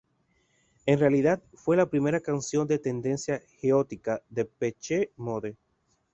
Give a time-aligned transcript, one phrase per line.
[0.87, 5.57] En realidad fue la primera canción de tendencia gótica de Depeche Mode.